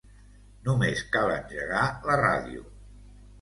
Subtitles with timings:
[0.67, 2.65] Només cal engegar la ràdio